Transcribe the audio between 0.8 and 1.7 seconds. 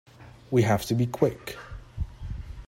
to be quick.